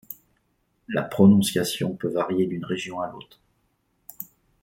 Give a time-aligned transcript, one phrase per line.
[0.87, 3.39] La prononciation peut varier d'une région à l'autre.